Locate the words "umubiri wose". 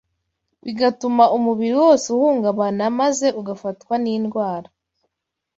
1.37-2.05